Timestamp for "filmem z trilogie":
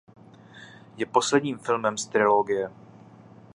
1.57-2.71